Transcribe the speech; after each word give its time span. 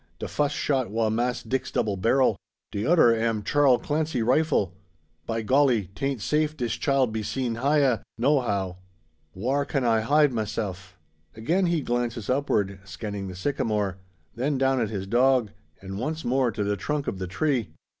De 0.17 0.27
fuss 0.27 0.51
shot 0.51 0.89
wa' 0.89 1.11
Mass' 1.11 1.43
Dick's 1.43 1.69
double 1.69 1.95
barrel; 1.95 2.35
de 2.71 2.87
oder 2.87 3.15
am 3.15 3.43
Charl 3.43 3.77
Clancy 3.77 4.23
rifle. 4.23 4.73
By 5.27 5.43
golly! 5.43 5.91
'taint 5.93 6.21
safe 6.23 6.57
dis 6.57 6.73
child 6.73 7.13
be 7.13 7.21
seen 7.21 7.53
hya, 7.57 7.97
no 8.17 8.39
how. 8.41 8.77
Whar 9.35 9.63
kin 9.63 9.83
a 9.83 10.01
hide 10.01 10.31
maseff?" 10.33 10.97
Again 11.35 11.67
he 11.67 11.81
glances 11.81 12.31
upward, 12.31 12.79
scanning 12.83 13.27
the 13.27 13.35
sycamore: 13.35 13.97
then 14.33 14.57
down 14.57 14.81
at 14.81 14.89
his 14.89 15.05
dog; 15.05 15.51
and 15.83 15.99
once 15.99 16.25
more 16.25 16.49
to 16.49 16.63
the 16.63 16.75
trunk 16.75 17.05
of 17.05 17.19
the 17.19 17.27
tree. 17.27 17.69